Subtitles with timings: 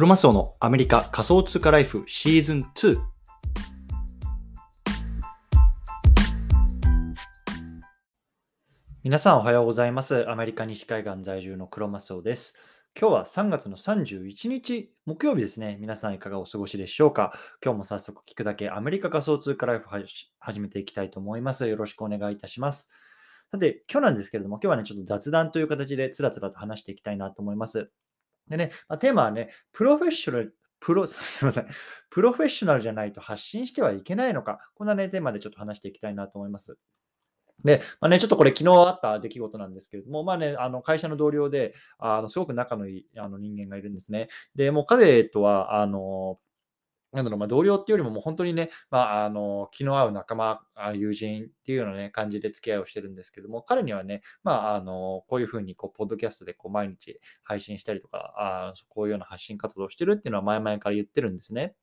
[0.00, 2.98] クロマスオのアメリカ仮想通貨ライフシーズン2。
[9.02, 10.26] 皆さんおはようございます。
[10.30, 12.54] アメリカ西海岸在住のクロマスオです。
[12.98, 15.76] 今日は3月の31日木曜日ですね。
[15.78, 17.34] 皆さんいかがお過ごしでしょうか？
[17.62, 20.06] 今日も早速聞くだけアメリカ仮想通貨ライフはじ
[20.38, 21.68] 始めていきたいと思います。
[21.68, 22.88] よろしくお願いいたします。
[23.52, 27.90] さて、今日なんですけれども、今日はね、ちょっと雑談という形でつらつらと話していきたいなと思います。
[28.50, 31.68] でね、まあ、テーマはね、プロフェッショナル、プロ、 すみません。
[32.10, 34.58] プロフェッショナルじゃないと発信してはいけないのか。
[34.74, 36.76] こんなね、テーマでちょっと話していきたいなと思います。
[37.64, 44.28] で、まあね、ちょっとこれ昨日あった出来事なんですけれども、まあね、あの会社の同僚で、あのすごく仲のいいあの人間がいるんですね。
[44.54, 46.40] で、もう彼とは、あの、
[47.12, 50.60] なんだろう、まあ、同僚っていうよりも、もう本当にね、まあ、あの、気の合う仲間、
[50.94, 61.74] 友人っていうようなね、感じで付き合いをしてるんですけども、彼にはね、まあ、あの、こういうふうに、こう、ポッドキャストでこう毎日配信したりとか、あこういうような発信活動をしてるっていうのは前々から言ってるんですね。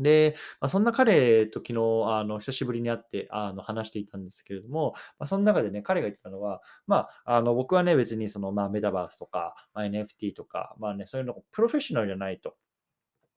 [0.00, 12.56] で、まあ、そんな彼と昨日、あの、久しぶりに会って、あの、話していたんですけれども、まあ、その中でね、彼が言ってたのは、まあ、あの、僕はね、別にその、まあ、メタバースとか、まあ、NFT とか、まあね、そういうのプロフェッショナルじゃないと。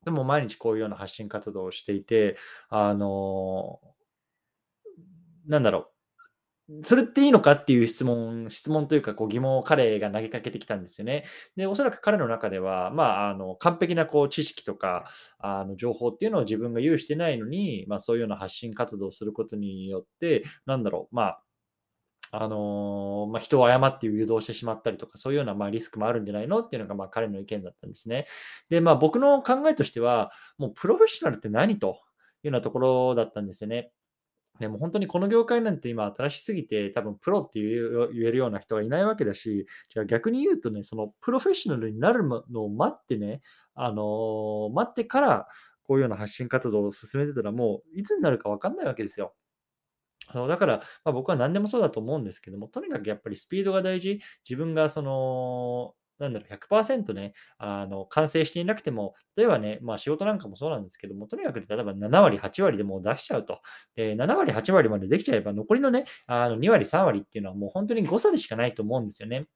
[0.05, 2.37] でも毎日こういうような発信活動をしていて、
[2.69, 3.79] あの、
[5.47, 5.95] なんだろう。
[6.83, 11.25] それっていいのかっていう質問、質問というかこう疑問を彼が投げかけてきたんですよね。
[11.55, 15.05] で、おそらく彼の中では、まあ、あの、完璧なこう知識とか、
[15.37, 21.43] あの、情報っていうのを自分が有してないのに、まあ、そういうような発信活動をすることによって、なんだろう、まあ、
[22.31, 28.25] あのまあ、人を誤って誘導してしまったりとか、そういうようなまあリスクもあるんじゃないのっていうのがまあ彼の意見だったんですね。
[28.69, 31.87] で、まあ、僕の考えとしては、もうプロフェッショナルって何と
[32.43, 33.91] いうようなところだったんですよね。
[34.59, 43.41] でも本当にこの業界なんて今新しすぎて、多分プロって言えるような人がいないわけだし、じゃあ逆に言うとね、そのプロフェッショナルになるのを待ってね、
[43.73, 45.47] あのー待ってから
[45.83, 49.33] こういうような発信活動を進めてたら、もういつになるか分かんないわけですよ。
[50.27, 54.19] あのだから、まあ、僕は何でもそうだと思うんですけども、とにかくやっぱりスピードが大事。
[54.47, 63.59] 自分がその、なんだろう、100%ね、あの、完成していなくても、例えばね、まあ仕事なんかもそうなんですけども、とにかく例えば7割、8割でもう出しちゃうと。
[63.95, 69.47] で、7割、8割までできちゃえば、残りのね、あの2割、3割っていうのはもう本当に誤差でしかないと思うんですよね。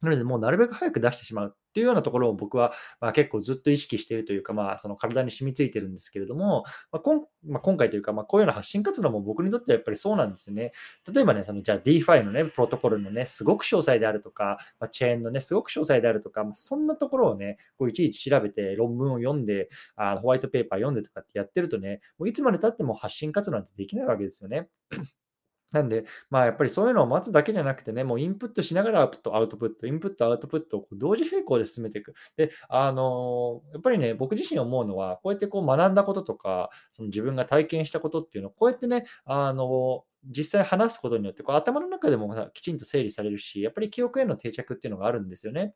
[0.00, 10.72] なので、もうなるべく早く出してしまうっていうようなところを僕は、まあ、結構ずっと意識しているというか、まあ、その体に染みついてるんですけれども、まあこんまあ、今回というか、まあ、こういうような発信活動も僕にとってはやっぱりそうなんですよね。
[11.12, 24.68] 例えばね、そのじゃあ DeFi のね、プロトコルのね、すごく詳細であるとか、まあ、チェーンのね、すごく詳細であるとか、まあ、そんなところをね、こういちいち調べて論文を読んで、あホワイトペーパー読んでとかってやってるとね、もういつまで経っても発信活動なんてできないわけですよね。
[25.72, 32.14] なんで、まあやっぱりそういうのを待つだけじゃなくてね、もうインプットしながらアウトプット、アウトプット、インプット、アウトプットを同時並行で進めていく。
[32.36, 45.74] で、あのやっぱりね、僕自身思うのは、こうやってこう学んだこととか、その自分が体験したことっていうのを、こうやってね、あの実際話すことによってこう、頭の中でもきちんと整理されるし、やっぱり記憶への定着っていうのがあるんですよね。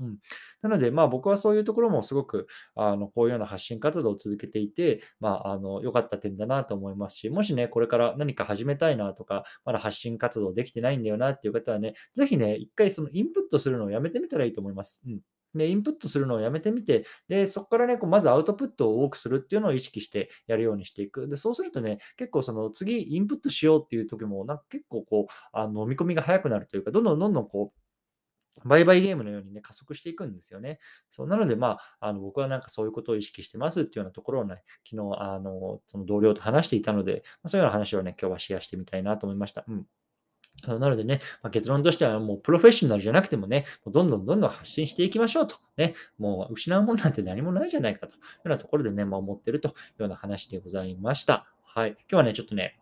[0.00, 0.18] うん、
[0.62, 15.00] なので、まあ、僕はそういうところもすごくあのこういうような発信活動を続けていて、まあ、あの良かった点だなと思いますし、もしね、これから何か始めたいなとか、まだ発信活動できてないんだよなっていう方はね、ぜひね、一回そのインプットするのをやめてみたらいいと思います。
[15.06, 15.20] うん
[15.54, 21.28] で、インプットするのをやめてみて、で、そこからね、こうまずアウトプットを多くするっていうのを意識してやるようにしていく。
[21.28, 27.83] で、そうするとね、結構その次インプットしようっていう時も、なんか結構こう、あの飲み込みが早くなるというか、どんどんどんどんこう、
[28.64, 30.78] 売買ゲームのようにね、加速していくんですよね。
[31.10, 39.64] そうなので、まあ、あの僕はなんかそういうことを意識してますっていうようなところをね、昨日、あの、その同僚と話していたので、まあ、そういうような話をね、今日はシェアしてみたいなと思いました。
[39.66, 39.86] うん。
[40.66, 45.56] なのでね、まあ、結論としてはもうプロフェッショナルじゃなくてもね、もうどんどんどんどん発信していきましょうと。
[45.76, 51.46] ね、もう失うものなんて何もないじゃないかというようなところでね、まあ、思ってるというような話でございました。
[51.62, 51.90] はい。
[51.90, 52.78] 今日はね、ちょっとね、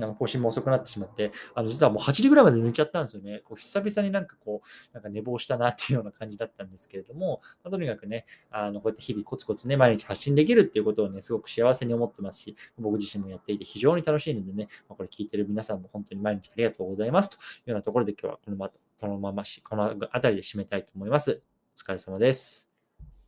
[0.00, 3.42] あの更新も遅くなってしまって、あの実はもう8時ぐらいまで寝ちゃったんですよね。
[3.44, 17.38] こう久々になんかこう、なんか寝坊したなっていうような感じだったんですけれども、まあ、とにかくね、あのこうやって日々コツコツね、毎日発信できるっていうことをね、すごく幸せに思ってますし、僕自身もやっていて非常に楽しいのでね、まあ、これ聞いてる皆さんも本当に毎日ありがとうございますとい
[17.68, 18.70] うようなところで今日はこのま
[19.00, 21.42] このままし、この辺りで締めたいと思います。
[21.76, 22.67] お疲れ様です。